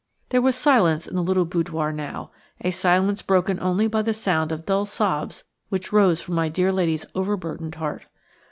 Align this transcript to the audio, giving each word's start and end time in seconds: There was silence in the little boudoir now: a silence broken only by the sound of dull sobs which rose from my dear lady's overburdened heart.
There 0.29 0.41
was 0.41 0.55
silence 0.55 1.05
in 1.07 1.13
the 1.15 1.21
little 1.21 1.45
boudoir 1.45 1.91
now: 1.91 2.31
a 2.61 2.71
silence 2.71 3.21
broken 3.21 3.59
only 3.61 3.85
by 3.85 4.01
the 4.01 4.15
sound 4.15 4.51
of 4.51 4.65
dull 4.65 4.87
sobs 4.87 5.43
which 5.69 5.93
rose 5.93 6.19
from 6.19 6.33
my 6.33 6.49
dear 6.49 6.71
lady's 6.71 7.05
overburdened 7.13 7.75
heart. 7.75 8.07